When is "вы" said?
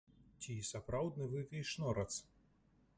1.35-1.45